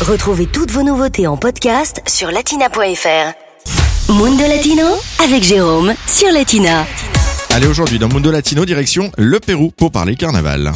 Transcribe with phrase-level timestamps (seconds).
[0.00, 4.10] Retrouvez toutes vos nouveautés en podcast sur latina.fr.
[4.10, 4.86] Mundo Latino
[5.22, 6.86] avec Jérôme sur Latina.
[7.50, 10.72] Allez, aujourd'hui dans Mundo Latino, direction le Pérou pour parler carnaval.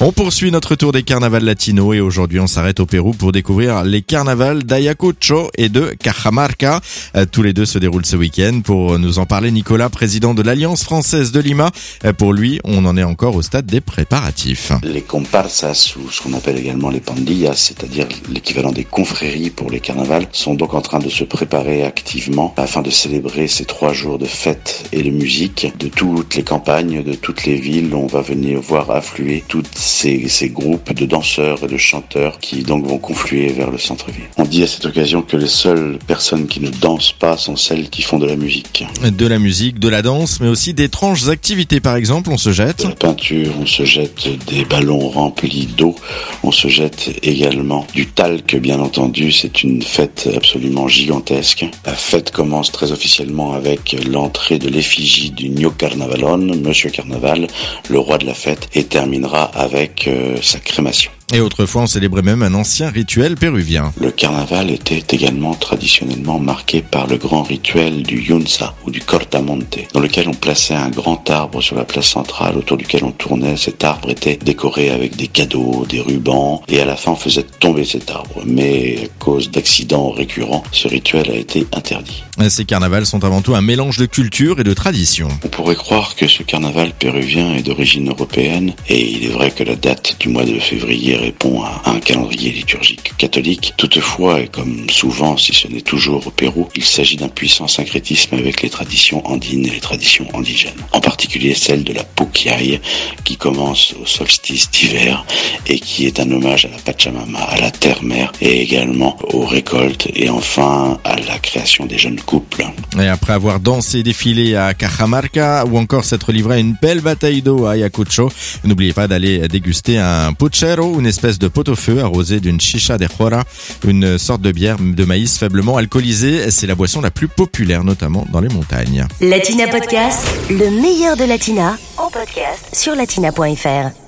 [0.00, 3.82] On poursuit notre tour des carnavals latinos et aujourd'hui on s'arrête au Pérou pour découvrir
[3.82, 6.80] les carnavals d'Ayacucho et de Cajamarca.
[7.16, 8.60] Euh, Tous les deux se déroulent ce week-end.
[8.62, 11.72] Pour nous en parler, Nicolas, président de l'Alliance française de Lima.
[12.04, 14.70] Euh, Pour lui, on en est encore au stade des préparatifs.
[14.84, 19.80] Les comparsas, ou ce qu'on appelle également les pandillas, c'est-à-dire l'équivalent des confréries pour les
[19.80, 24.18] carnavals, sont donc en train de se préparer activement afin de célébrer ces trois jours
[24.18, 27.92] de fête et de musique de toutes les campagnes, de toutes les villes.
[27.96, 32.62] On va venir voir affluer toutes ces, ces groupes de danseurs et de chanteurs qui
[32.62, 34.28] donc vont confluer vers le centre-ville.
[34.36, 37.88] On dit à cette occasion que les seules personnes qui ne dansent pas sont celles
[37.88, 38.84] qui font de la musique.
[39.02, 41.80] De la musique, de la danse, mais aussi d'étranges activités.
[41.80, 42.82] Par exemple, on se jette.
[42.82, 45.94] De la peinture, on se jette des ballons remplis d'eau,
[46.42, 49.32] on se jette également du talc, bien entendu.
[49.32, 51.64] C'est une fête absolument gigantesque.
[51.86, 57.46] La fête commence très officiellement avec l'entrée de l'effigie du Nio Carnavalon, Monsieur Carnaval,
[57.88, 59.77] le roi de la fête, et terminera avec
[60.08, 61.10] euh, sa crémation.
[61.32, 63.92] Et autrefois, on célébrait même un ancien rituel péruvien.
[64.00, 69.78] Le carnaval était également traditionnellement marqué par le grand rituel du Yunza ou du Cortamonte,
[69.92, 73.58] dans lequel on plaçait un grand arbre sur la place centrale autour duquel on tournait.
[73.58, 77.44] Cet arbre était décoré avec des cadeaux, des rubans, et à la fin on faisait
[77.60, 78.42] tomber cet arbre.
[78.46, 82.24] Mais à cause d'accidents récurrents, ce rituel a été interdit.
[82.48, 85.28] Ces carnavals sont avant tout un mélange de culture et de tradition.
[85.44, 89.64] On pourrait croire que ce carnaval péruvien est d'origine européenne, et il est vrai que
[89.64, 93.74] la date du mois de février répond à un calendrier liturgique catholique.
[93.76, 98.34] Toutefois, et comme souvent, si ce n'est toujours au Pérou, il s'agit d'un puissant syncrétisme
[98.34, 100.72] avec les traditions andines et les traditions indigènes.
[100.92, 102.80] En particulier celle de la Pukiai,
[103.24, 105.24] qui commence au solstice d'hiver
[105.66, 110.08] et qui est un hommage à la Pachamama, à la terre-mère, et également aux récoltes,
[110.14, 112.64] et enfin à la création des jeunes couples.
[112.98, 117.42] Et après avoir dansé défilé à Cajamarca ou encore s'être livré à une belle bataille
[117.42, 118.30] d'eau à Ayacucho,
[118.64, 123.44] n'oubliez pas d'aller déguster un puchero, une espèce de pot-au-feu arrosé d'une chicha de jora,
[123.86, 126.50] une sorte de bière de maïs faiblement alcoolisée.
[126.50, 129.06] C'est la boisson la plus populaire, notamment dans les montagnes.
[129.20, 134.07] Latina Podcast, le meilleur de Latina en podcast sur latina.fr.